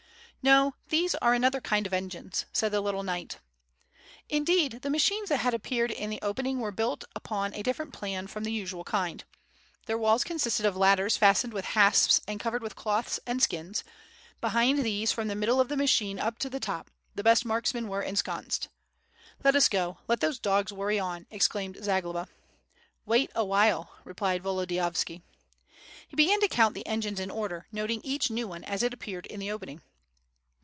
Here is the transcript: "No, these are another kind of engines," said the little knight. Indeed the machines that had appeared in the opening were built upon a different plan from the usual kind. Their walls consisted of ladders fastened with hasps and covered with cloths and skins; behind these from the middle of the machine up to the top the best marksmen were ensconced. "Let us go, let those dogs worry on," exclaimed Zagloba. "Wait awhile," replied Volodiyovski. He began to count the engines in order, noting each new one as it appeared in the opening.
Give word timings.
"No, 0.43 0.73
these 0.89 1.13
are 1.13 1.35
another 1.35 1.61
kind 1.61 1.85
of 1.85 1.93
engines," 1.93 2.47
said 2.51 2.71
the 2.71 2.81
little 2.81 3.03
knight. 3.03 3.37
Indeed 4.27 4.79
the 4.81 4.89
machines 4.89 5.29
that 5.29 5.37
had 5.41 5.53
appeared 5.53 5.91
in 5.91 6.09
the 6.09 6.17
opening 6.23 6.59
were 6.59 6.71
built 6.71 7.03
upon 7.15 7.53
a 7.53 7.61
different 7.61 7.93
plan 7.93 8.25
from 8.25 8.43
the 8.43 8.51
usual 8.51 8.83
kind. 8.83 9.23
Their 9.85 9.99
walls 9.99 10.23
consisted 10.23 10.65
of 10.65 10.75
ladders 10.75 11.15
fastened 11.15 11.53
with 11.53 11.65
hasps 11.77 12.21
and 12.27 12.39
covered 12.39 12.63
with 12.63 12.75
cloths 12.75 13.19
and 13.27 13.39
skins; 13.39 13.83
behind 14.41 14.79
these 14.79 15.11
from 15.11 15.27
the 15.27 15.35
middle 15.35 15.61
of 15.61 15.69
the 15.69 15.77
machine 15.77 16.17
up 16.17 16.39
to 16.39 16.49
the 16.49 16.59
top 16.59 16.89
the 17.13 17.21
best 17.23 17.45
marksmen 17.45 17.87
were 17.87 18.01
ensconced. 18.01 18.67
"Let 19.43 19.55
us 19.55 19.69
go, 19.69 19.99
let 20.07 20.21
those 20.21 20.39
dogs 20.39 20.73
worry 20.73 20.97
on," 20.97 21.27
exclaimed 21.29 21.77
Zagloba. 21.83 22.27
"Wait 23.05 23.29
awhile," 23.35 23.91
replied 24.03 24.41
Volodiyovski. 24.41 25.21
He 26.07 26.15
began 26.15 26.39
to 26.39 26.47
count 26.47 26.73
the 26.73 26.87
engines 26.87 27.19
in 27.19 27.29
order, 27.29 27.67
noting 27.71 28.01
each 28.03 28.31
new 28.31 28.47
one 28.47 28.63
as 28.63 28.81
it 28.81 28.91
appeared 28.91 29.27
in 29.27 29.39
the 29.39 29.51
opening. 29.51 29.81